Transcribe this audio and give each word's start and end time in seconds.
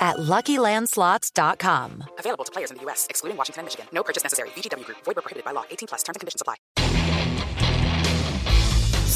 at 0.00 0.16
LuckyLandSlots.com. 0.16 2.04
Available 2.18 2.44
to 2.44 2.52
players 2.52 2.70
in 2.70 2.78
the 2.78 2.82
U.S., 2.84 3.06
excluding 3.10 3.36
Washington 3.36 3.60
and 3.60 3.66
Michigan. 3.66 3.86
No 3.92 4.02
purchase 4.02 4.22
necessary. 4.22 4.48
VGW 4.56 4.84
Group. 4.86 4.98
Void 5.04 5.16
prohibited 5.16 5.44
by 5.44 5.52
law. 5.52 5.64
18 5.70 5.88
plus. 5.88 6.02
Terms 6.02 6.16
and 6.16 6.20
conditions 6.20 6.40
apply. 6.40 6.56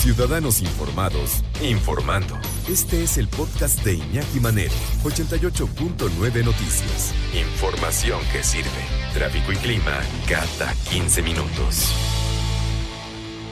Ciudadanos 0.05 0.61
informados, 0.61 1.43
informando. 1.63 2.39
Este 2.69 3.05
es 3.05 3.17
el 3.17 3.27
podcast 3.29 3.83
de 3.85 3.95
Iñaki 3.95 4.39
Manero, 4.39 4.75
88.9 5.03 6.45
Noticias. 6.45 7.15
Información 7.33 8.21
que 8.31 8.43
sirve. 8.43 8.69
Tráfico 9.15 9.53
y 9.53 9.57
clima 9.57 9.99
cada 10.29 10.75
15 10.91 11.23
minutos. 11.23 11.95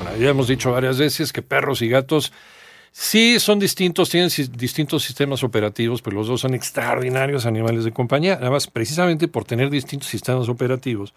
Bueno, 0.02 0.14
ya 0.18 0.28
hemos 0.28 0.48
dicho 0.48 0.72
varias 0.72 0.98
veces 0.98 1.32
que 1.32 1.40
perros 1.40 1.80
y 1.80 1.88
gatos 1.88 2.32
Sí, 2.94 3.40
son 3.40 3.58
distintos, 3.58 4.10
tienen 4.10 4.30
distintos 4.54 5.02
sistemas 5.02 5.42
operativos, 5.42 6.02
pero 6.02 6.16
los 6.16 6.26
dos 6.28 6.42
son 6.42 6.54
extraordinarios 6.54 7.46
animales 7.46 7.84
de 7.84 7.92
compañía. 7.92 8.34
Además, 8.34 8.66
precisamente 8.66 9.28
por 9.28 9.44
tener 9.44 9.70
distintos 9.70 10.10
sistemas 10.10 10.50
operativos, 10.50 11.14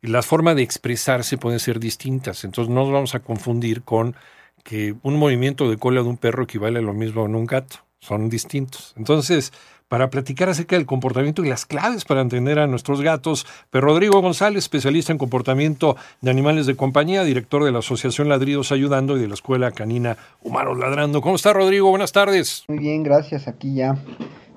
las 0.00 0.26
formas 0.26 0.54
de 0.54 0.62
expresarse 0.62 1.36
pueden 1.36 1.58
ser 1.58 1.80
distintas. 1.80 2.44
Entonces, 2.44 2.72
no 2.72 2.82
nos 2.82 2.92
vamos 2.92 3.14
a 3.16 3.20
confundir 3.20 3.82
con 3.82 4.14
que 4.62 4.94
un 5.02 5.16
movimiento 5.16 5.68
de 5.68 5.76
cola 5.76 6.02
de 6.02 6.08
un 6.08 6.18
perro 6.18 6.44
equivale 6.44 6.78
a 6.78 6.82
lo 6.82 6.94
mismo 6.94 7.26
en 7.26 7.34
un 7.34 7.46
gato. 7.46 7.78
Son 7.98 8.28
distintos. 8.28 8.94
Entonces, 8.96 9.52
para 9.88 10.10
platicar 10.10 10.48
acerca 10.48 10.76
del 10.76 10.86
comportamiento 10.86 11.44
y 11.44 11.48
las 11.48 11.66
claves 11.66 12.04
para 12.04 12.20
entender 12.20 12.58
a 12.58 12.66
nuestros 12.66 13.00
gatos. 13.00 13.46
Pero 13.70 13.86
Rodrigo 13.86 14.20
González, 14.20 14.64
especialista 14.64 15.12
en 15.12 15.18
comportamiento 15.18 15.96
de 16.20 16.30
animales 16.30 16.66
de 16.66 16.76
compañía, 16.76 17.24
director 17.24 17.64
de 17.64 17.72
la 17.72 17.78
Asociación 17.78 18.28
Ladridos 18.28 18.70
Ayudando 18.70 19.16
y 19.16 19.20
de 19.20 19.28
la 19.28 19.34
Escuela 19.34 19.70
Canina 19.70 20.16
Humanos 20.42 20.78
Ladrando. 20.78 21.20
¿Cómo 21.20 21.36
está 21.36 21.52
Rodrigo? 21.52 21.90
Buenas 21.90 22.12
tardes. 22.12 22.64
Muy 22.68 22.78
bien, 22.78 23.02
gracias. 23.02 23.48
Aquí 23.48 23.74
ya, 23.74 23.98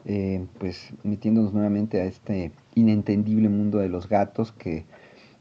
eh, 0.05 0.45
pues 0.59 0.89
metiéndonos 1.03 1.53
nuevamente 1.53 2.01
a 2.01 2.05
este 2.05 2.51
inentendible 2.75 3.49
mundo 3.49 3.79
de 3.79 3.89
los 3.89 4.07
gatos 4.09 4.51
que 4.51 4.85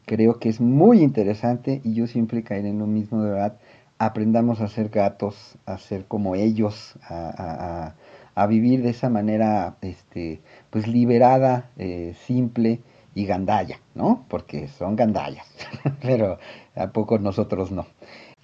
creo 0.06 0.38
que 0.38 0.48
es 0.48 0.60
muy 0.60 1.02
interesante 1.02 1.80
y 1.84 1.94
yo 1.94 2.06
siempre 2.06 2.42
caeré 2.42 2.68
en 2.68 2.78
lo 2.78 2.86
mismo 2.86 3.22
de 3.22 3.30
verdad. 3.30 3.58
Aprendamos 3.98 4.60
a 4.60 4.68
ser 4.68 4.88
gatos, 4.88 5.58
a 5.66 5.76
ser 5.76 6.06
como 6.06 6.34
ellos, 6.34 6.94
a 7.02 7.94
a 8.19 8.19
vivir 8.46 8.82
de 8.82 8.90
esa 8.90 9.08
manera, 9.08 9.76
este, 9.82 10.40
pues 10.70 10.86
liberada, 10.86 11.70
eh, 11.78 12.14
simple 12.26 12.80
y 13.14 13.26
gandalla, 13.26 13.80
¿no? 13.94 14.24
Porque 14.28 14.68
son 14.68 14.96
gandallas, 14.96 15.46
pero 16.00 16.38
a 16.74 16.88
poco 16.88 17.18
nosotros 17.18 17.70
no. 17.70 17.86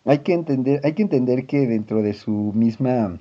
Hay 0.04 0.18
que 0.18 0.34
entender, 0.34 0.80
hay 0.84 0.92
que 0.92 1.02
entender 1.02 1.46
que 1.46 1.66
dentro 1.66 2.02
de 2.02 2.12
su 2.12 2.52
misma 2.54 3.18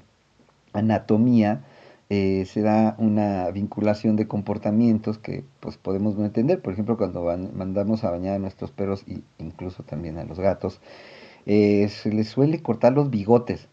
anatomía 0.73 1.63
eh, 2.09 2.45
se 2.45 2.61
da 2.61 2.95
una 2.99 3.49
vinculación 3.49 4.15
de 4.15 4.27
comportamientos 4.27 5.17
que 5.17 5.43
pues 5.59 5.77
podemos 5.77 6.15
no 6.17 6.25
entender. 6.25 6.61
Por 6.61 6.73
ejemplo, 6.73 6.97
cuando 6.97 7.23
mandamos 7.53 8.03
a 8.03 8.11
bañar 8.11 8.35
a 8.35 8.39
nuestros 8.39 8.71
perros 8.71 9.03
e 9.07 9.21
incluso 9.39 9.83
también 9.83 10.17
a 10.19 10.25
los 10.25 10.39
gatos, 10.39 10.79
eh, 11.47 11.87
se 11.89 12.11
les 12.11 12.27
suele 12.29 12.61
cortar 12.61 12.93
los 12.93 13.09
bigotes 13.09 13.67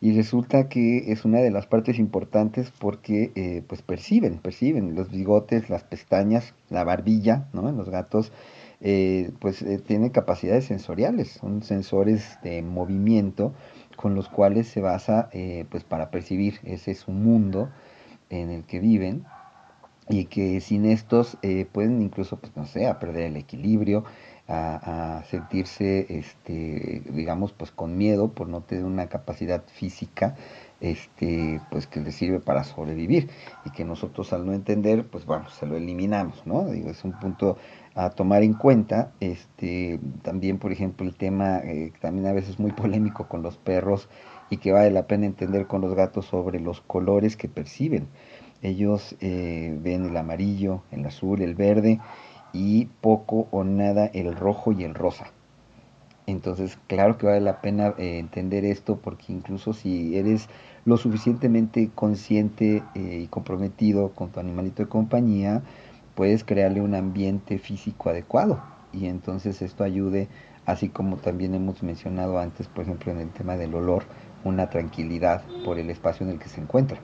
y 0.00 0.14
resulta 0.14 0.68
que 0.68 1.10
es 1.10 1.24
una 1.24 1.38
de 1.38 1.50
las 1.50 1.66
partes 1.66 1.98
importantes 1.98 2.70
porque 2.78 3.32
eh, 3.34 3.62
pues 3.66 3.82
perciben, 3.82 4.38
perciben 4.38 4.94
los 4.94 5.10
bigotes, 5.10 5.70
las 5.70 5.84
pestañas, 5.84 6.54
la 6.68 6.84
barbilla, 6.84 7.48
¿no? 7.52 7.68
En 7.68 7.76
los 7.76 7.88
gatos 7.88 8.32
eh, 8.80 9.30
pues 9.40 9.62
eh, 9.62 9.78
tienen 9.78 10.10
capacidades 10.10 10.66
sensoriales, 10.66 11.30
son 11.30 11.62
sensores 11.62 12.38
de 12.42 12.62
movimiento 12.62 13.54
con 13.96 14.14
los 14.14 14.28
cuales 14.28 14.68
se 14.68 14.82
basa 14.82 15.30
pues 15.70 15.82
para 15.84 16.10
percibir 16.10 16.60
ese 16.64 16.90
es 16.90 17.08
un 17.08 17.22
mundo 17.22 17.70
en 18.28 18.50
el 18.50 18.64
que 18.64 18.78
viven 18.78 19.24
y 20.10 20.26
que 20.26 20.60
sin 20.60 20.84
estos 20.84 21.38
pueden 21.72 22.02
incluso 22.02 22.36
pues 22.36 22.54
no 22.56 22.66
sé, 22.66 22.94
perder 23.00 23.28
el 23.28 23.36
equilibrio, 23.38 24.04
a, 24.48 25.22
sentirse, 25.28 26.06
este, 26.08 27.02
digamos, 27.10 27.52
pues 27.52 27.70
con 27.70 27.96
miedo 27.96 28.28
por 28.28 28.48
no 28.48 28.60
tener 28.60 28.84
una 28.84 29.08
capacidad 29.08 29.64
física, 29.66 30.36
este, 30.80 31.60
pues 31.70 31.86
que 31.86 32.00
les 32.00 32.14
sirve 32.14 32.38
para 32.38 32.62
sobrevivir 32.62 33.30
y 33.64 33.70
que 33.70 33.84
nosotros 33.84 34.32
al 34.32 34.46
no 34.46 34.52
entender, 34.52 35.06
pues 35.06 35.24
bueno, 35.24 35.48
se 35.50 35.66
lo 35.66 35.76
eliminamos, 35.76 36.46
¿no? 36.46 36.66
Digo, 36.66 36.90
es 36.90 37.02
un 37.04 37.12
punto 37.12 37.56
a 37.94 38.10
tomar 38.10 38.42
en 38.42 38.52
cuenta. 38.52 39.10
Este, 39.20 39.98
también, 40.22 40.58
por 40.58 40.70
ejemplo, 40.70 41.06
el 41.06 41.16
tema 41.16 41.58
eh, 41.58 41.92
también 42.00 42.26
a 42.26 42.32
veces 42.32 42.58
muy 42.58 42.72
polémico 42.72 43.26
con 43.26 43.42
los 43.42 43.56
perros 43.56 44.08
y 44.50 44.58
que 44.58 44.70
vale 44.70 44.90
la 44.90 45.06
pena 45.06 45.26
entender 45.26 45.66
con 45.66 45.80
los 45.80 45.94
gatos 45.94 46.26
sobre 46.26 46.60
los 46.60 46.80
colores 46.82 47.36
que 47.36 47.48
perciben. 47.48 48.06
Ellos 48.62 49.16
eh, 49.20 49.76
ven 49.82 50.06
el 50.06 50.16
amarillo, 50.16 50.82
el 50.90 51.04
azul, 51.04 51.42
el 51.42 51.54
verde 51.54 52.00
y 52.56 52.86
poco 53.02 53.48
o 53.50 53.64
nada 53.64 54.06
el 54.06 54.34
rojo 54.34 54.72
y 54.72 54.82
el 54.84 54.94
rosa. 54.94 55.26
Entonces, 56.26 56.78
claro 56.88 57.18
que 57.18 57.26
vale 57.26 57.40
la 57.40 57.60
pena 57.60 57.94
eh, 57.98 58.18
entender 58.18 58.64
esto 58.64 58.96
porque 58.96 59.32
incluso 59.32 59.72
si 59.74 60.16
eres 60.16 60.48
lo 60.84 60.96
suficientemente 60.96 61.90
consciente 61.94 62.82
eh, 62.94 63.20
y 63.22 63.26
comprometido 63.28 64.10
con 64.10 64.30
tu 64.30 64.40
animalito 64.40 64.82
de 64.82 64.88
compañía, 64.88 65.62
puedes 66.14 66.42
crearle 66.42 66.80
un 66.80 66.94
ambiente 66.94 67.58
físico 67.58 68.08
adecuado 68.10 68.60
y 68.92 69.06
entonces 69.06 69.60
esto 69.62 69.84
ayude, 69.84 70.28
así 70.64 70.88
como 70.88 71.18
también 71.18 71.54
hemos 71.54 71.82
mencionado 71.82 72.38
antes, 72.38 72.66
por 72.68 72.84
ejemplo, 72.84 73.12
en 73.12 73.20
el 73.20 73.30
tema 73.30 73.56
del 73.56 73.74
olor, 73.74 74.04
una 74.44 74.70
tranquilidad 74.70 75.42
por 75.64 75.78
el 75.78 75.90
espacio 75.90 76.24
en 76.24 76.32
el 76.32 76.38
que 76.38 76.48
se 76.48 76.60
encuentra. 76.60 76.98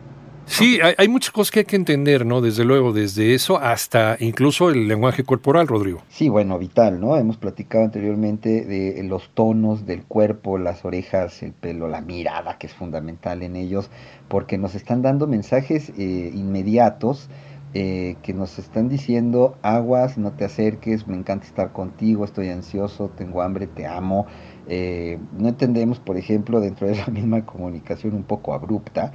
Sí, 0.46 0.80
hay, 0.98 1.08
muchas 1.08 1.30
cosas 1.30 1.50
que 1.50 1.60
hay 1.60 1.64
que 1.64 1.76
entender, 1.76 2.26
¿no? 2.26 2.40
Desde 2.40 2.64
luego, 2.64 2.92
desde 2.92 3.34
eso 3.34 3.58
hasta 3.58 4.16
incluso 4.20 4.70
el 4.70 4.88
lenguaje 4.88 5.24
corporal, 5.24 5.66
Rodrigo. 5.68 6.02
Sí, 6.08 6.28
bueno, 6.28 6.58
vital, 6.58 7.00
¿no? 7.00 7.16
Hemos 7.16 7.36
platicado 7.36 7.84
anteriormente 7.84 8.64
de 8.64 9.02
los 9.04 9.30
tonos 9.34 9.86
del 9.86 10.04
cuerpo, 10.04 10.58
las 10.58 10.84
orejas, 10.84 11.42
el 11.42 11.52
pelo, 11.52 11.88
la 11.88 12.00
mirada, 12.00 12.58
que 12.58 12.66
es 12.66 12.74
fundamental 12.74 13.42
en 13.42 13.56
ellos, 13.56 13.90
porque 14.28 14.58
nos 14.58 14.74
están 14.74 15.02
dando 15.02 15.26
mensajes 15.26 15.90
eh, 15.96 16.30
inmediatos. 16.34 17.28
Eh, 17.74 18.16
que 18.22 18.34
nos 18.34 18.58
están 18.58 18.90
diciendo 18.90 19.56
aguas, 19.62 20.18
no 20.18 20.32
te 20.32 20.44
acerques, 20.44 21.08
me 21.08 21.16
encanta 21.16 21.46
estar 21.46 21.72
contigo, 21.72 22.26
estoy 22.26 22.50
ansioso, 22.50 23.08
tengo 23.16 23.40
hambre, 23.40 23.66
te 23.66 23.86
amo. 23.86 24.26
Eh, 24.68 25.18
no 25.38 25.48
entendemos, 25.48 25.98
por 25.98 26.18
ejemplo, 26.18 26.60
dentro 26.60 26.86
de 26.86 26.96
la 26.96 27.06
misma 27.10 27.46
comunicación 27.46 28.14
un 28.14 28.24
poco 28.24 28.52
abrupta, 28.52 29.12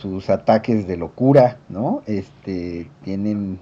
sus 0.00 0.30
ataques 0.30 0.86
de 0.86 0.96
locura, 0.96 1.58
¿no? 1.68 2.02
Este, 2.06 2.90
tienen, 3.02 3.58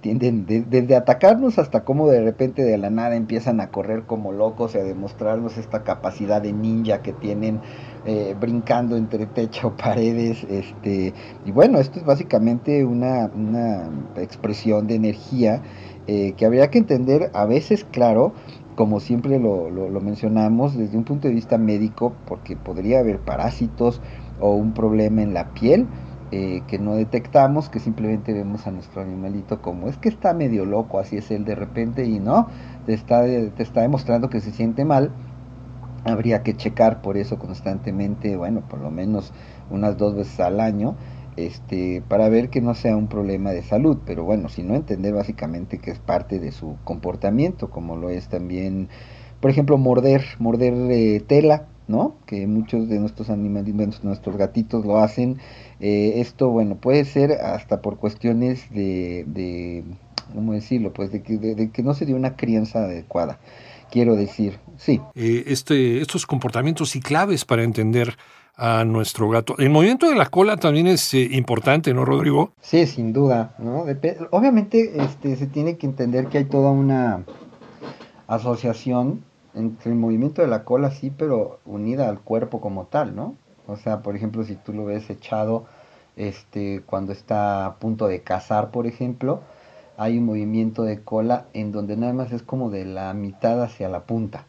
tienden 0.00 0.46
desde 0.46 0.96
atacarnos 0.96 1.58
hasta 1.58 1.84
cómo 1.84 2.08
de 2.08 2.22
repente 2.22 2.62
de 2.62 2.78
la 2.78 2.88
nada 2.88 3.16
empiezan 3.16 3.60
a 3.60 3.70
correr 3.70 4.04
como 4.04 4.32
locos 4.32 4.74
y 4.74 4.78
a 4.78 4.84
demostrarnos 4.84 5.58
esta 5.58 5.84
capacidad 5.84 6.40
de 6.40 6.54
ninja 6.54 7.02
que 7.02 7.12
tienen 7.12 7.60
eh, 8.06 8.34
brincando 8.40 8.96
entre 8.96 9.26
techo, 9.26 9.76
paredes, 9.82 10.44
este, 10.44 11.12
y 11.44 11.50
bueno, 11.50 11.78
esto 11.78 11.98
es 11.98 12.06
básicamente 12.06 12.84
una, 12.84 13.30
una 13.34 13.90
expresión 14.16 14.86
de 14.86 14.94
energía 14.94 15.62
eh, 16.06 16.32
que 16.36 16.46
habría 16.46 16.70
que 16.70 16.78
entender 16.78 17.30
a 17.34 17.44
veces, 17.44 17.84
claro, 17.84 18.32
como 18.74 18.98
siempre 19.00 19.38
lo, 19.38 19.68
lo 19.68 20.00
mencionamos, 20.00 20.74
desde 20.74 20.96
un 20.96 21.04
punto 21.04 21.28
de 21.28 21.34
vista 21.34 21.58
médico, 21.58 22.14
porque 22.26 22.56
podría 22.56 23.00
haber 23.00 23.18
parásitos, 23.18 24.00
o 24.40 24.54
un 24.54 24.72
problema 24.72 25.22
en 25.22 25.34
la 25.34 25.52
piel 25.52 25.86
eh, 26.32 26.62
que 26.68 26.78
no 26.78 26.94
detectamos, 26.94 27.68
que 27.68 27.80
simplemente 27.80 28.32
vemos 28.32 28.64
a 28.68 28.70
nuestro 28.70 29.02
animalito 29.02 29.60
como 29.60 29.88
es 29.88 29.96
que 29.96 30.08
está 30.08 30.32
medio 30.32 30.64
loco, 30.64 31.00
así 31.00 31.16
es 31.16 31.28
él 31.32 31.44
de 31.44 31.56
repente 31.56 32.04
y 32.04 32.20
no, 32.20 32.46
te 32.86 32.94
está, 32.94 33.24
te 33.24 33.62
está 33.62 33.80
demostrando 33.80 34.30
que 34.30 34.40
se 34.40 34.52
siente 34.52 34.84
mal. 34.84 35.10
Habría 36.04 36.44
que 36.44 36.56
checar 36.56 37.02
por 37.02 37.16
eso 37.16 37.38
constantemente, 37.38 38.36
bueno, 38.36 38.62
por 38.68 38.80
lo 38.80 38.92
menos 38.92 39.32
unas 39.70 39.98
dos 39.98 40.14
veces 40.14 40.38
al 40.38 40.60
año, 40.60 40.94
este, 41.36 42.00
para 42.06 42.28
ver 42.28 42.48
que 42.48 42.60
no 42.60 42.74
sea 42.74 42.96
un 42.96 43.08
problema 43.08 43.50
de 43.50 43.62
salud, 43.62 43.98
pero 44.06 44.22
bueno, 44.22 44.48
si 44.48 44.62
no 44.62 44.76
entender 44.76 45.12
básicamente 45.12 45.78
que 45.78 45.90
es 45.90 45.98
parte 45.98 46.38
de 46.38 46.52
su 46.52 46.76
comportamiento, 46.84 47.70
como 47.70 47.96
lo 47.96 48.08
es 48.08 48.28
también, 48.28 48.88
por 49.40 49.50
ejemplo, 49.50 49.78
morder, 49.78 50.22
morder 50.38 50.74
eh, 50.90 51.20
tela, 51.26 51.66
¿no? 51.90 52.16
Que 52.26 52.46
muchos 52.46 52.88
de 52.88 52.98
nuestros 52.98 53.28
animales, 53.28 54.02
nuestros 54.04 54.36
gatitos 54.36 54.84
lo 54.84 54.98
hacen. 54.98 55.38
Eh, 55.80 56.14
esto, 56.16 56.48
bueno, 56.48 56.76
puede 56.76 57.04
ser 57.04 57.32
hasta 57.32 57.82
por 57.82 57.98
cuestiones 57.98 58.70
de, 58.70 59.24
de 59.26 59.84
¿cómo 60.34 60.52
decirlo? 60.52 60.92
Pues 60.92 61.12
de 61.12 61.22
que, 61.22 61.36
de, 61.36 61.70
que 61.70 61.82
no 61.82 61.94
se 61.94 62.06
dio 62.06 62.16
una 62.16 62.36
crianza 62.36 62.84
adecuada 62.84 63.38
quiero 63.90 64.16
decir, 64.16 64.58
sí. 64.76 65.00
Eh, 65.14 65.44
este, 65.48 66.00
estos 66.00 66.26
comportamientos 66.26 66.96
y 66.96 67.00
claves 67.00 67.44
para 67.44 67.64
entender 67.64 68.16
a 68.56 68.84
nuestro 68.84 69.28
gato. 69.28 69.56
El 69.58 69.70
movimiento 69.70 70.08
de 70.08 70.14
la 70.14 70.26
cola 70.26 70.56
también 70.56 70.86
es 70.86 71.14
eh, 71.14 71.28
importante, 71.32 71.92
¿no, 71.94 72.04
Rodrigo? 72.04 72.52
Sí, 72.60 72.86
sin 72.86 73.12
duda, 73.12 73.54
¿no? 73.58 73.84
obviamente 74.30 74.92
este, 75.02 75.36
se 75.36 75.46
tiene 75.46 75.76
que 75.76 75.86
entender 75.86 76.26
que 76.26 76.38
hay 76.38 76.44
toda 76.44 76.70
una 76.70 77.24
asociación 78.26 79.24
entre 79.54 79.92
el 79.92 79.98
movimiento 79.98 80.42
de 80.42 80.48
la 80.48 80.64
cola, 80.64 80.90
sí, 80.90 81.10
pero 81.10 81.60
unida 81.64 82.08
al 82.08 82.20
cuerpo 82.20 82.60
como 82.60 82.86
tal, 82.86 83.14
¿no? 83.16 83.34
O 83.66 83.76
sea, 83.76 84.02
por 84.02 84.16
ejemplo, 84.16 84.44
si 84.44 84.56
tú 84.56 84.72
lo 84.72 84.84
ves 84.84 85.10
echado 85.10 85.66
este, 86.16 86.82
cuando 86.86 87.12
está 87.12 87.66
a 87.66 87.76
punto 87.76 88.08
de 88.08 88.22
cazar, 88.22 88.70
por 88.70 88.86
ejemplo, 88.86 89.40
hay 89.96 90.18
un 90.18 90.26
movimiento 90.26 90.82
de 90.82 91.02
cola 91.02 91.46
en 91.52 91.72
donde 91.72 91.96
nada 91.96 92.12
más 92.12 92.32
es 92.32 92.42
como 92.42 92.70
de 92.70 92.84
la 92.84 93.12
mitad 93.14 93.62
hacia 93.62 93.88
la 93.88 94.04
punta 94.04 94.46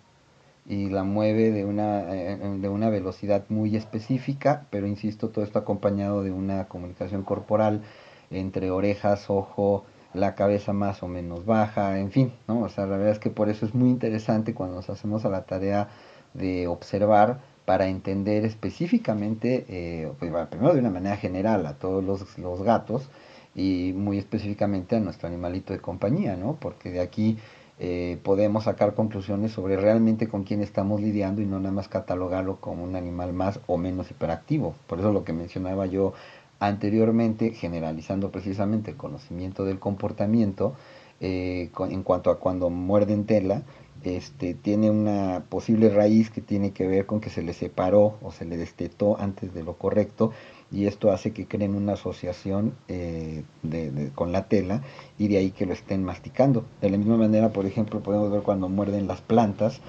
y 0.66 0.90
la 0.90 1.04
mueve 1.04 1.52
de 1.52 1.66
una, 1.66 2.16
eh, 2.16 2.38
de 2.38 2.70
una 2.70 2.90
velocidad 2.90 3.44
muy 3.50 3.76
específica, 3.76 4.66
pero 4.70 4.88
insisto, 4.88 5.30
todo 5.30 5.44
esto 5.44 5.60
acompañado 5.60 6.24
de 6.24 6.32
una 6.32 6.66
comunicación 6.68 7.24
corporal 7.24 7.82
entre 8.30 8.72
orejas, 8.72 9.30
ojo, 9.30 9.84
la 10.14 10.36
cabeza 10.36 10.74
más 10.74 11.04
o 11.04 11.08
menos 11.08 11.46
baja, 11.46 12.00
en 12.00 12.12
fin, 12.12 12.34
¿no? 12.48 12.62
O 12.62 12.70
sea, 12.70 12.86
la 12.86 12.98
verdad 12.98 13.14
es 13.14 13.20
que 13.20 13.30
por 13.30 13.50
eso 13.50 13.66
es 13.66 13.74
muy 13.74 13.90
interesante 13.90 14.54
cuando 14.54 14.76
nos 14.76 14.90
hacemos 14.90 15.26
a 15.26 15.30
la 15.30 15.44
tarea 15.44 15.90
de 16.34 16.68
observar 16.68 17.40
para 17.66 17.88
entender 17.88 18.46
específicamente, 18.46 19.66
eh, 19.70 20.12
pues, 20.20 20.32
primero 20.48 20.74
de 20.74 20.80
una 20.80 20.90
manera 20.90 21.18
general 21.18 21.66
a 21.66 21.74
todos 21.76 22.04
los, 22.04 22.38
los 22.38 22.64
gatos 22.64 23.10
y 23.56 23.94
muy 23.96 24.18
específicamente 24.18 24.96
a 24.96 25.00
nuestro 25.00 25.28
animalito 25.28 25.74
de 25.74 25.80
compañía, 25.80 26.36
¿no? 26.36 26.58
Porque 26.60 26.92
de 26.92 27.02
aquí 27.02 27.38
eh, 27.80 28.20
podemos 28.24 28.66
sacar 28.66 28.94
conclusiones 28.94 29.54
sobre 29.54 29.76
realmente 29.76 30.28
con 30.28 30.44
quién 30.44 30.62
estamos 30.62 31.02
lidiando 31.02 31.42
y 31.42 31.46
no 31.46 31.60
nada 31.60 31.74
más 31.74 31.88
catalogarlo 31.88 32.58
como 32.58 32.84
un 32.84 32.96
animal 32.96 33.34
más 33.34 33.60
o 33.68 33.78
menos 33.78 34.12
hiperactivo. 34.12 34.76
Por 34.86 35.00
eso 35.00 35.12
lo 35.12 35.24
que 35.24 35.34
mencionaba 35.34 35.88
yo 35.88 36.14
anteriormente, 36.62 37.54
generalizando 37.54 38.32
precisamente 38.32 38.92
el 38.92 38.98
conocimiento 38.98 39.66
del 39.66 39.80
comportamiento, 39.80 40.76
eh, 41.20 41.72
en 41.90 42.04
cuanto 42.04 42.30
a 42.30 42.40
cuando 42.40 42.70
muerden 42.70 43.26
tela, 43.26 43.64
este, 44.04 44.54
tiene 44.54 44.90
una 44.90 45.44
posible 45.50 45.90
raíz 45.90 46.30
que 46.30 46.42
tiene 46.42 46.72
que 46.72 46.88
ver 46.88 47.08
con 47.08 47.20
que 47.20 47.32
se 47.32 47.42
le 47.42 47.54
separó 47.54 48.18
o 48.22 48.32
se 48.32 48.46
le 48.46 48.58
destetó 48.58 49.20
antes 49.20 49.54
de 49.54 49.64
lo 49.64 49.74
correcto 49.74 50.32
y 50.72 50.86
esto 50.86 51.12
hace 51.12 51.34
que 51.34 51.48
creen 51.48 51.76
una 51.76 51.94
asociación 51.94 52.74
eh, 52.88 53.44
con 54.16 54.32
la 54.32 54.48
tela 54.48 54.82
y 55.18 55.28
de 55.28 55.38
ahí 55.38 55.52
que 55.52 55.66
lo 55.66 55.74
estén 55.74 56.04
masticando. 56.04 56.66
De 56.80 56.90
la 56.90 56.98
misma 56.98 57.18
manera, 57.18 57.50
por 57.50 57.66
ejemplo, 57.66 58.02
podemos 58.02 58.32
ver 58.32 58.42
cuando 58.42 58.70
muerden 58.70 59.08
las 59.08 59.22
plantas, 59.22 59.82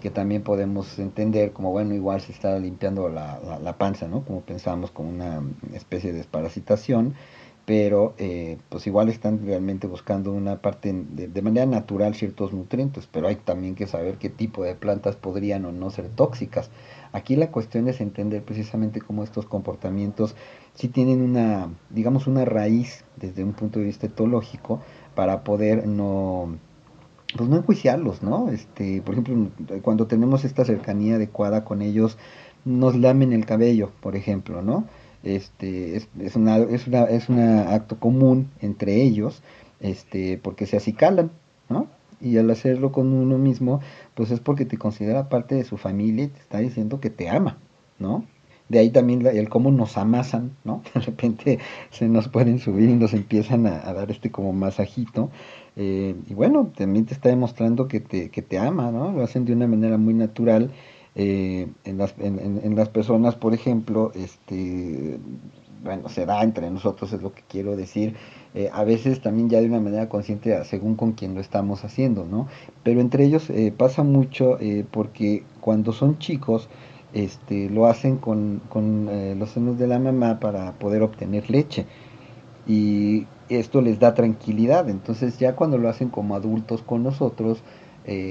que 0.00 0.10
también 0.10 0.42
podemos 0.42 0.98
entender 0.98 1.52
como, 1.52 1.70
bueno, 1.70 1.94
igual 1.94 2.20
se 2.20 2.32
está 2.32 2.58
limpiando 2.58 3.08
la, 3.08 3.76
panza, 3.78 4.08
¿no? 4.08 4.24
Como 4.24 4.40
pensamos, 4.40 4.90
como 4.90 5.10
una 5.10 5.42
especie 5.74 6.12
de 6.12 6.18
desparasitación, 6.18 7.14
pero 7.66 8.14
eh, 8.18 8.58
pues 8.68 8.86
igual 8.86 9.08
están 9.08 9.44
realmente 9.46 9.86
buscando 9.86 10.32
una 10.32 10.60
parte 10.60 10.92
de, 10.92 11.28
de, 11.28 11.42
manera 11.42 11.66
natural 11.66 12.14
ciertos 12.14 12.52
nutrientes, 12.52 13.06
pero 13.06 13.28
hay 13.28 13.36
también 13.36 13.74
que 13.76 13.86
saber 13.86 14.16
qué 14.16 14.28
tipo 14.28 14.64
de 14.64 14.74
plantas 14.74 15.14
podrían 15.14 15.64
o 15.66 15.72
no 15.72 15.90
ser 15.90 16.08
tóxicas. 16.08 16.70
Aquí 17.12 17.36
la 17.36 17.50
cuestión 17.50 17.88
es 17.88 18.00
entender 18.00 18.42
precisamente 18.42 19.00
cómo 19.00 19.24
estos 19.24 19.46
comportamientos 19.46 20.34
sí 20.74 20.88
tienen 20.88 21.22
una, 21.22 21.70
digamos, 21.90 22.26
una 22.26 22.44
raíz 22.44 23.04
desde 23.16 23.44
un 23.44 23.52
punto 23.52 23.78
de 23.78 23.84
vista 23.84 24.06
etológico 24.06 24.80
para 25.14 25.44
poder 25.44 25.86
no, 25.86 26.56
pues 27.36 27.48
no 27.48 27.56
enjuiciarlos, 27.56 28.22
¿no? 28.22 28.48
Este, 28.50 29.02
por 29.02 29.14
ejemplo, 29.14 29.50
cuando 29.82 30.06
tenemos 30.06 30.44
esta 30.44 30.64
cercanía 30.64 31.16
adecuada 31.16 31.64
con 31.64 31.82
ellos, 31.82 32.18
nos 32.64 32.96
lamen 32.96 33.32
el 33.32 33.46
cabello, 33.46 33.90
por 34.00 34.16
ejemplo, 34.16 34.62
¿no? 34.62 34.86
Este, 35.22 35.96
es, 35.96 36.36
una, 36.36 36.58
es, 36.58 36.86
una, 36.86 37.04
es 37.04 37.28
un 37.28 37.40
acto 37.40 37.98
común 37.98 38.50
entre 38.60 39.02
ellos, 39.02 39.42
este, 39.80 40.38
porque 40.38 40.66
se 40.66 40.76
acicalan, 40.76 41.30
¿no? 41.68 41.86
y 42.20 42.36
al 42.36 42.50
hacerlo 42.50 42.92
con 42.92 43.12
uno 43.12 43.38
mismo, 43.38 43.80
pues 44.14 44.30
es 44.30 44.40
porque 44.40 44.66
te 44.66 44.76
considera 44.76 45.28
parte 45.28 45.54
de 45.54 45.64
su 45.64 45.76
familia 45.76 46.24
y 46.24 46.28
te 46.28 46.40
está 46.40 46.58
diciendo 46.58 47.00
que 47.00 47.10
te 47.10 47.28
ama, 47.28 47.58
¿no? 47.98 48.26
De 48.70 48.78
ahí 48.78 48.90
también 48.90 49.26
el 49.26 49.48
cómo 49.48 49.72
nos 49.72 49.98
amasan, 49.98 50.52
¿no? 50.64 50.82
De 50.94 51.00
repente 51.00 51.58
se 51.90 52.08
nos 52.08 52.28
pueden 52.28 52.60
subir 52.60 52.88
y 52.88 52.94
nos 52.94 53.12
empiezan 53.12 53.66
a, 53.66 53.92
dar 53.92 54.10
este 54.12 54.30
como 54.30 54.52
masajito. 54.52 55.30
Eh, 55.74 56.14
y 56.28 56.34
bueno, 56.34 56.70
también 56.76 57.04
te 57.04 57.12
está 57.12 57.30
demostrando 57.30 57.88
que 57.88 57.98
te, 57.98 58.30
que 58.30 58.42
te 58.42 58.58
ama, 58.58 58.92
¿no? 58.92 59.10
Lo 59.10 59.24
hacen 59.24 59.44
de 59.44 59.54
una 59.54 59.66
manera 59.66 59.98
muy 59.98 60.14
natural. 60.14 60.70
Eh, 61.16 61.66
en, 61.84 61.98
las, 61.98 62.14
en, 62.20 62.60
en, 62.62 62.76
las 62.76 62.88
personas, 62.88 63.34
por 63.34 63.54
ejemplo, 63.54 64.12
este, 64.14 65.18
bueno, 65.82 66.08
se 66.08 66.24
da 66.24 66.40
entre 66.44 66.70
nosotros, 66.70 67.12
es 67.12 67.20
lo 67.20 67.32
que 67.32 67.42
quiero 67.48 67.74
decir, 67.74 68.14
eh, 68.54 68.70
a 68.72 68.84
veces 68.84 69.20
también 69.20 69.50
ya 69.50 69.60
de 69.60 69.66
una 69.66 69.80
manera 69.80 70.08
consciente 70.08 70.64
según 70.64 70.94
con 70.94 71.12
quien 71.12 71.34
lo 71.34 71.40
estamos 71.40 71.84
haciendo, 71.84 72.24
¿no? 72.24 72.46
Pero 72.84 73.00
entre 73.00 73.24
ellos 73.24 73.50
pasa 73.76 74.04
mucho 74.04 74.58
porque 74.92 75.42
cuando 75.60 75.92
son 75.92 76.18
chicos, 76.20 76.68
este, 77.12 77.70
lo 77.70 77.86
hacen 77.86 78.16
con, 78.16 78.60
con 78.68 79.08
los 79.38 79.50
senos 79.50 79.78
de 79.78 79.86
la 79.86 79.98
mamá 79.98 80.40
para 80.40 80.72
poder 80.72 81.02
obtener 81.02 81.50
leche 81.50 81.86
y 82.66 83.26
esto 83.48 83.80
les 83.80 83.98
da 83.98 84.14
tranquilidad, 84.14 84.88
entonces 84.88 85.38
ya 85.38 85.56
cuando 85.56 85.78
lo 85.78 85.88
hacen 85.88 86.08
como 86.08 86.36
adultos 86.36 86.82
con 86.82 87.02
nosotros, 87.02 87.62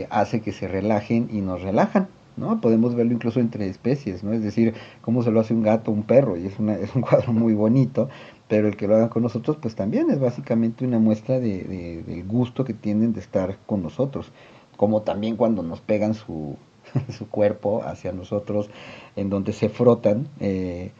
hace 0.09 0.41
que 0.41 0.51
se 0.51 0.67
relajen 0.67 1.29
y 1.31 1.41
nos 1.41 1.61
relajan. 1.61 2.07
¿no? 2.39 2.61
Podemos 2.61 2.95
verlo 2.95 3.13
incluso 3.13 3.39
entre 3.39 3.67
especies, 3.67 4.23
¿no? 4.23 4.33
Es 4.33 4.41
decir, 4.41 4.73
cómo 5.01 5.21
se 5.21 5.31
lo 5.31 5.39
hace 5.39 5.53
un 5.53 5.61
gato, 5.61 5.91
un 5.91 6.03
perro, 6.03 6.37
y 6.37 6.47
es, 6.47 6.57
una, 6.57 6.75
es 6.79 6.95
un 6.95 7.01
cuadro 7.01 7.33
muy 7.33 7.53
bonito, 7.53 8.09
pero 8.47 8.67
el 8.67 8.75
que 8.75 8.87
lo 8.87 8.95
hagan 8.95 9.09
con 9.09 9.23
nosotros, 9.23 9.57
pues 9.61 9.75
también 9.75 10.09
es 10.09 10.19
básicamente 10.19 10.85
una 10.85 10.99
muestra 10.99 11.39
de, 11.39 12.03
del 12.05 12.25
gusto 12.25 12.63
que 12.65 12.73
tienen 12.73 13.13
de 13.13 13.19
estar 13.19 13.57
con 13.65 13.83
nosotros, 13.83 14.31
como 14.77 15.01
también 15.01 15.35
cuando 15.35 15.61
nos 15.61 15.81
pegan 15.81 16.13
su, 16.13 16.57
su 17.17 17.27
cuerpo 17.27 17.83
hacia 17.83 18.11
nosotros, 18.11 18.69
en 19.15 19.29
donde 19.29 19.53
se 19.53 19.69
frotan, 19.69 20.27
eh, 20.39 20.91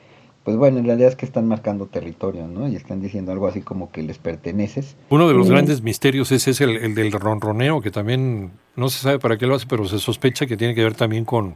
pues 0.44 0.58
bueno, 0.58 0.80
en 0.80 0.86
realidad 0.86 1.10
es 1.10 1.16
que 1.16 1.26
están 1.26 1.48
marcando 1.48 1.86
territorio, 1.86 2.48
¿no? 2.48 2.68
Y 2.68 2.76
están 2.76 3.02
diciendo 3.02 3.32
algo 3.32 3.48
así 3.48 3.62
como 3.62 3.92
que 3.92 4.02
les 4.02 4.18
perteneces. 4.18 4.96
Uno 5.10 5.28
de 5.28 5.34
los 5.34 5.50
grandes 5.50 5.82
misterios 5.82 6.32
ese 6.32 6.52
es 6.52 6.62
el, 6.62 6.78
el, 6.78 6.96
del 6.96 7.12
ronroneo, 7.12 7.82
que 7.82 7.92
también 7.92 8.52
no 8.76 8.90
se 8.90 9.00
sabe 9.00 9.20
para 9.20 9.38
qué 9.38 9.46
lo 9.46 9.56
hace, 9.56 9.68
pero 9.68 9.86
se 9.86 10.00
sospecha 10.00 10.48
que 10.48 10.58
tiene 10.58 10.74
que 10.74 10.84
ver 10.84 10.96
también 10.96 11.26
con, 11.26 11.56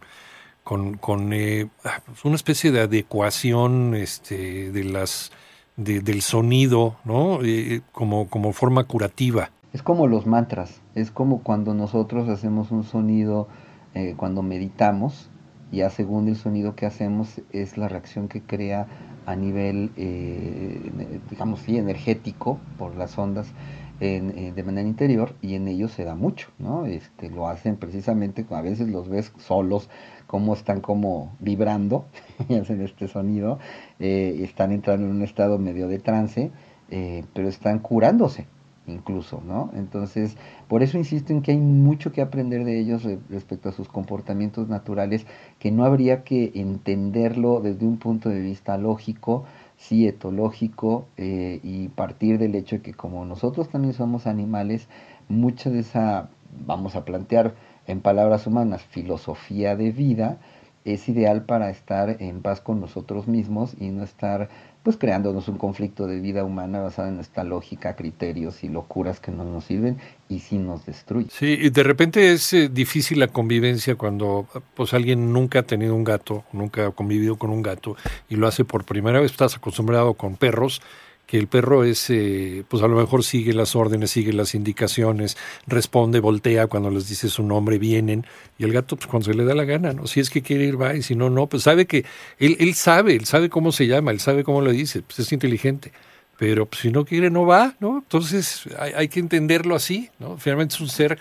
con, 0.64 0.98
con 0.98 1.34
eh, 1.34 1.68
pues 2.06 2.26
una 2.26 2.36
especie 2.36 2.72
de 2.72 2.82
adecuación 2.82 3.96
este, 3.96 4.72
de 4.72 4.84
las, 4.84 5.32
de, 5.76 6.02
del 6.02 6.22
sonido, 6.22 6.98
¿no? 7.04 7.40
Eh, 7.42 7.82
como, 7.94 8.28
como 8.30 8.54
forma 8.54 8.84
curativa. 8.84 9.50
Es 9.72 9.82
como 9.82 10.06
los 10.06 10.28
mantras, 10.28 10.82
es 10.94 11.10
como 11.10 11.42
cuando 11.42 11.74
nosotros 11.74 12.30
hacemos 12.30 12.70
un 12.70 12.84
sonido, 12.84 13.48
eh, 13.96 14.16
cuando 14.18 14.42
meditamos, 14.42 15.30
ya 15.72 15.90
según 15.90 16.28
el 16.28 16.36
sonido 16.36 16.76
que 16.76 16.86
hacemos 16.86 17.42
es 17.52 17.78
la 17.78 17.88
reacción 17.88 18.28
que 18.28 18.42
crea 18.42 18.88
a 19.26 19.36
nivel, 19.36 19.92
eh, 19.98 20.92
digamos, 21.30 21.62
sí, 21.62 21.78
energético 21.78 22.60
por 22.78 22.96
las 22.96 23.18
ondas 23.18 23.54
eh, 24.00 24.52
de 24.54 24.64
manera 24.64 24.88
interior 24.88 25.36
y 25.42 25.56
en 25.56 25.68
ellos 25.68 25.92
se 25.92 26.04
da 26.04 26.16
mucho, 26.16 26.50
¿no? 26.60 26.86
Este, 26.86 27.30
lo 27.30 27.48
hacen 27.48 27.78
precisamente, 27.78 28.46
a 28.50 28.62
veces 28.62 28.90
los 28.90 29.08
ves 29.08 29.32
solos, 29.38 29.90
como 30.28 30.54
están 30.54 30.82
como 30.82 31.36
vibrando 31.40 32.06
y 32.50 32.56
hacen 32.56 32.82
este 32.82 33.08
sonido, 33.08 33.60
están 34.00 34.72
entrando 34.72 35.06
en 35.06 35.14
un 35.14 35.22
estado 35.22 35.58
medio 35.60 35.88
de 35.88 36.00
trance, 36.00 36.52
pero 36.90 37.48
están 37.48 37.80
curándose, 37.80 38.48
incluso, 38.88 39.42
¿no? 39.46 39.72
Entonces, 39.74 40.36
por 40.68 40.84
eso 40.84 40.98
insisto 40.98 41.34
en 41.34 41.42
que 41.42 41.52
hay 41.52 41.58
mucho 41.58 42.12
que 42.12 42.22
aprender 42.22 42.66
de 42.66 42.80
ellos 42.80 43.08
respecto 43.30 43.70
a 43.70 43.72
sus 43.72 43.88
comportamientos 43.88 44.68
naturales, 44.68 45.26
que 45.60 45.72
no 45.72 45.86
habría 45.86 46.24
que 46.24 46.52
entenderlo 46.56 47.62
desde 47.62 47.86
un 47.86 47.98
punto 47.98 48.30
de 48.30 48.42
vista 48.42 48.78
lógico, 48.78 49.46
sí 49.78 50.08
etológico, 50.08 51.06
eh, 51.18 51.60
y 51.64 51.90
partir 51.90 52.38
del 52.38 52.56
hecho 52.56 52.78
de 52.78 52.82
que 52.82 52.94
como 52.94 53.26
nosotros 53.26 53.70
también 53.70 53.94
somos 53.94 54.28
animales, 54.28 54.88
mucha 55.30 55.70
de 55.70 55.80
esa, 55.80 56.30
vamos 56.66 56.96
a 56.96 57.06
plantear 57.06 57.56
en 57.88 58.02
palabras 58.02 58.48
humanas, 58.48 58.84
filosofía 58.84 59.76
de 59.76 59.92
vida, 59.92 60.38
es 60.86 61.08
ideal 61.08 61.44
para 61.46 61.70
estar 61.70 62.22
en 62.22 62.42
paz 62.42 62.60
con 62.60 62.82
nosotros 62.82 63.28
mismos 63.28 63.76
y 63.80 63.90
no 63.90 64.04
estar 64.04 64.50
pues 64.84 64.98
creándonos 64.98 65.48
un 65.48 65.58
conflicto 65.58 66.08
de 66.08 66.20
vida 66.20 66.44
humana 66.44 66.82
basado 66.82 67.08
en 67.08 67.20
esta 67.20 67.46
lógica, 67.46 67.96
criterios 67.96 68.64
y 68.66 68.70
locuras 68.70 69.22
que 69.22 69.32
no 69.32 69.46
nos 69.46 69.64
sirven 69.64 69.98
y 70.28 70.40
sí 70.40 70.58
nos 70.58 70.86
destruyen. 70.86 71.30
Sí, 71.32 71.58
y 71.62 71.70
de 71.70 71.84
repente 71.84 72.34
es 72.34 72.52
eh, 72.52 72.70
difícil 72.70 73.20
la 73.20 73.28
convivencia 73.30 73.96
cuando 73.96 74.46
pues 74.76 74.94
alguien 74.94 75.32
nunca 75.32 75.60
ha 75.60 75.64
tenido 75.64 75.96
un 75.96 76.04
gato, 76.04 76.44
nunca 76.52 76.88
ha 76.88 76.92
convivido 76.92 77.38
con 77.38 77.50
un 77.50 77.62
gato 77.62 77.96
y 78.30 78.36
lo 78.36 78.46
hace 78.46 78.66
por 78.66 78.84
primera 78.84 79.22
vez, 79.22 79.32
estás 79.32 79.56
acostumbrado 79.56 80.16
con 80.16 80.36
perros 80.36 80.82
que 81.26 81.38
el 81.38 81.48
perro 81.48 81.84
es, 81.84 82.10
eh, 82.10 82.64
pues 82.68 82.84
a 82.84 82.88
lo 82.88 82.96
mejor 82.96 83.24
sigue 83.24 83.54
las 83.54 83.76
órdenes, 83.76 84.12
sigue 84.12 84.34
las 84.34 84.56
indicaciones, 84.56 85.38
responde, 85.68 86.20
voltea 86.20 86.68
cuando 86.68 86.90
les 86.90 87.08
dice 87.08 87.30
su 87.30 87.44
nombre, 87.44 87.80
vienen, 87.80 88.26
y 88.58 88.66
el 88.66 88.74
gato, 88.74 88.96
pues 88.96 89.08
cuando 89.08 89.26
se 89.26 89.34
le 89.34 89.46
da 89.46 89.56
la 89.56 89.64
gana, 89.64 89.94
¿no? 89.94 90.06
Si 90.06 90.20
es 90.20 90.30
que 90.30 90.42
quiere 90.42 90.66
ir, 90.66 90.80
va, 90.80 90.96
y 90.96 91.02
si 91.02 91.16
no, 91.16 91.30
no, 91.30 91.48
pues 91.48 91.64
sabe 91.64 91.86
que, 91.88 92.06
él, 92.40 92.58
él 92.60 92.74
sabe, 92.76 93.16
él 93.16 93.26
sabe 93.26 93.50
cómo 93.50 93.72
se 93.72 93.88
llama, 93.88 94.12
él 94.12 94.20
sabe 94.20 94.44
cómo 94.44 94.62
lo 94.62 94.72
dice, 94.72 95.02
pues 95.02 95.20
es 95.20 95.32
inteligente, 95.32 95.92
pero 96.38 96.66
pues, 96.66 96.82
si 96.82 96.92
no 96.92 97.06
quiere, 97.06 97.30
no 97.30 97.46
va, 97.46 97.76
¿no? 97.80 98.00
Entonces 98.00 98.64
hay, 98.78 98.92
hay 98.96 99.08
que 99.08 99.20
entenderlo 99.20 99.76
así, 99.76 100.10
¿no? 100.20 100.38
Finalmente 100.38 100.76
es 100.76 100.82
un 100.82 100.90
ser 100.90 101.20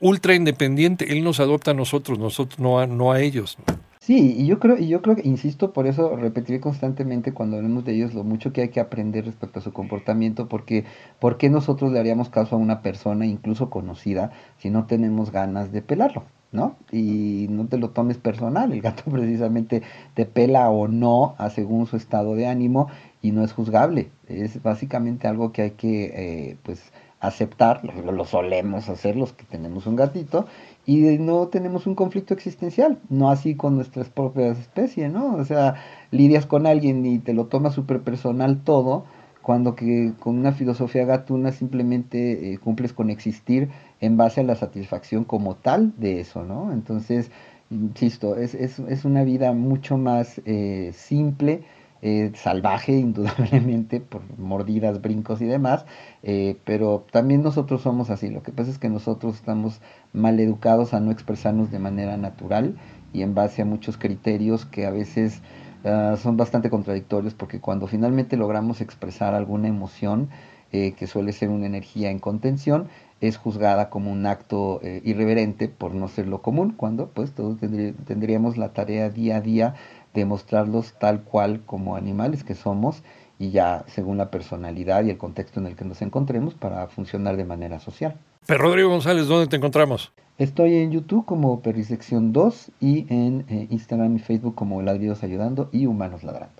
ultra 0.00 0.34
independiente, 0.34 1.12
él 1.12 1.24
nos 1.24 1.40
adopta 1.40 1.70
a 1.70 1.74
nosotros, 1.74 2.18
nosotros 2.18 2.58
no 2.58 2.80
a, 2.80 2.86
no 2.86 3.12
a 3.12 3.20
ellos. 3.20 3.56
¿no? 3.66 3.85
Sí, 4.06 4.36
y 4.38 4.46
yo 4.46 4.60
creo, 4.60 4.78
y 4.78 4.86
yo 4.86 5.02
creo 5.02 5.16
que, 5.16 5.26
insisto, 5.26 5.72
por 5.72 5.88
eso 5.88 6.14
repetiré 6.14 6.60
constantemente 6.60 7.34
cuando 7.34 7.56
hablemos 7.56 7.84
de 7.84 7.94
ellos 7.94 8.14
lo 8.14 8.22
mucho 8.22 8.52
que 8.52 8.60
hay 8.60 8.68
que 8.68 8.78
aprender 8.78 9.24
respecto 9.24 9.58
a 9.58 9.62
su 9.62 9.72
comportamiento, 9.72 10.48
porque 10.48 10.84
¿por 11.18 11.38
qué 11.38 11.50
nosotros 11.50 11.90
le 11.90 11.98
haríamos 11.98 12.28
caso 12.30 12.54
a 12.54 12.58
una 12.60 12.82
persona, 12.82 13.26
incluso 13.26 13.68
conocida, 13.68 14.30
si 14.58 14.70
no 14.70 14.86
tenemos 14.86 15.32
ganas 15.32 15.72
de 15.72 15.82
pelarlo? 15.82 16.22
¿no? 16.52 16.76
Y 16.92 17.48
no 17.50 17.66
te 17.66 17.78
lo 17.78 17.90
tomes 17.90 18.18
personal, 18.18 18.72
el 18.72 18.80
gato 18.80 19.02
precisamente 19.10 19.82
te 20.14 20.24
pela 20.24 20.70
o 20.70 20.86
no 20.86 21.34
a 21.38 21.50
según 21.50 21.86
su 21.86 21.96
estado 21.96 22.36
de 22.36 22.46
ánimo 22.46 22.86
y 23.22 23.32
no 23.32 23.42
es 23.42 23.52
juzgable, 23.52 24.12
es 24.28 24.62
básicamente 24.62 25.26
algo 25.26 25.50
que 25.50 25.62
hay 25.62 25.70
que, 25.72 26.04
eh, 26.50 26.56
pues, 26.62 26.92
aceptar, 27.20 27.82
lo, 27.84 28.12
lo, 28.12 28.24
solemos 28.24 28.88
hacer 28.88 29.16
los 29.16 29.32
que 29.32 29.44
tenemos 29.44 29.86
un 29.86 29.96
gatito, 29.96 30.46
y 30.86 31.18
no 31.18 31.48
tenemos 31.48 31.86
un 31.88 31.96
conflicto 31.96 32.32
existencial, 32.32 32.98
no 33.10 33.28
así 33.28 33.56
con 33.56 33.74
nuestras 33.74 34.08
propias 34.08 34.58
especies, 34.58 35.12
¿no? 35.12 35.34
O 35.34 35.44
sea, 35.44 35.74
lidias 36.12 36.46
con 36.46 36.66
alguien 36.66 37.04
y 37.04 37.18
te 37.18 37.34
lo 37.34 37.46
tomas 37.46 37.74
súper 37.74 38.02
personal 38.02 38.62
todo, 38.62 39.04
cuando 39.42 39.74
que 39.74 40.12
con 40.20 40.38
una 40.38 40.52
filosofía 40.52 41.04
gatuna 41.04 41.50
simplemente 41.52 42.52
eh, 42.52 42.58
cumples 42.58 42.92
con 42.92 43.10
existir 43.10 43.68
en 44.00 44.16
base 44.16 44.40
a 44.40 44.44
la 44.44 44.54
satisfacción 44.54 45.24
como 45.24 45.56
tal 45.56 45.92
de 45.98 46.20
eso, 46.20 46.44
¿no? 46.44 46.72
Entonces, 46.72 47.30
insisto, 47.70 48.36
es, 48.36 48.54
es, 48.54 48.78
es 48.78 49.04
una 49.04 49.24
vida 49.24 49.52
mucho 49.52 49.98
más 49.98 50.40
eh, 50.46 50.92
simple, 50.94 51.62
eh, 52.08 52.30
salvaje, 52.36 52.92
indudablemente, 52.92 53.98
por 53.98 54.22
mordidas, 54.38 55.02
brincos 55.02 55.40
y 55.40 55.46
demás, 55.46 55.86
eh, 56.22 56.56
pero 56.64 57.04
también 57.10 57.42
nosotros 57.42 57.82
somos 57.82 58.10
así. 58.10 58.28
Lo 58.28 58.44
que 58.44 58.52
pasa 58.52 58.70
es 58.70 58.78
que 58.78 58.88
nosotros 58.88 59.34
estamos 59.34 59.80
mal 60.12 60.38
educados 60.38 60.94
a 60.94 61.00
no 61.00 61.10
expresarnos 61.10 61.72
de 61.72 61.80
manera 61.80 62.16
natural 62.16 62.76
y 63.12 63.22
en 63.22 63.34
base 63.34 63.62
a 63.62 63.64
muchos 63.64 63.96
criterios 63.96 64.66
que 64.66 64.86
a 64.86 64.90
veces 64.90 65.42
uh, 65.84 66.16
son 66.16 66.36
bastante 66.36 66.70
contradictorios, 66.70 67.34
porque 67.34 67.60
cuando 67.60 67.88
finalmente 67.88 68.36
logramos 68.36 68.80
expresar 68.80 69.34
alguna 69.34 69.66
emoción, 69.66 70.28
eh, 70.70 70.92
que 70.92 71.08
suele 71.08 71.32
ser 71.32 71.48
una 71.48 71.66
energía 71.66 72.10
en 72.10 72.20
contención, 72.20 72.86
es 73.20 73.36
juzgada 73.36 73.90
como 73.90 74.12
un 74.12 74.26
acto 74.26 74.80
eh, 74.82 75.00
irreverente 75.04 75.68
por 75.68 75.94
no 75.94 76.08
ser 76.08 76.26
lo 76.26 76.42
común, 76.42 76.74
cuando 76.76 77.08
pues 77.08 77.32
todos 77.32 77.58
tendrí 77.58 77.92
tendríamos 78.06 78.56
la 78.56 78.72
tarea 78.72 79.10
día 79.10 79.36
a 79.36 79.40
día 79.40 79.74
de 80.14 80.24
mostrarlos 80.24 80.94
tal 80.98 81.22
cual 81.22 81.62
como 81.64 81.96
animales 81.96 82.44
que 82.44 82.54
somos 82.54 83.02
y 83.38 83.50
ya 83.50 83.84
según 83.86 84.18
la 84.18 84.30
personalidad 84.30 85.04
y 85.04 85.10
el 85.10 85.18
contexto 85.18 85.60
en 85.60 85.66
el 85.66 85.76
que 85.76 85.84
nos 85.84 86.02
encontremos 86.02 86.54
para 86.54 86.86
funcionar 86.88 87.36
de 87.36 87.44
manera 87.44 87.80
social. 87.80 88.16
Pero 88.46 88.62
Rodrigo 88.62 88.90
González, 88.90 89.26
¿dónde 89.26 89.48
te 89.48 89.56
encontramos? 89.56 90.12
Estoy 90.38 90.76
en 90.76 90.92
YouTube 90.92 91.24
como 91.24 91.60
Perrisección 91.60 92.32
2 92.32 92.70
y 92.80 93.06
en 93.08 93.44
eh, 93.48 93.66
Instagram 93.70 94.16
y 94.16 94.18
Facebook 94.18 94.54
como 94.54 94.82
Ladridos 94.82 95.22
Ayudando 95.22 95.68
y 95.72 95.86
Humanos 95.86 96.22
Ladrando. 96.22 96.54